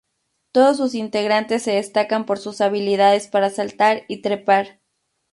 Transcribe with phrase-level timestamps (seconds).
[0.51, 4.79] Todos sus integrantes se destacan por sus habilidades para saltar y trepar.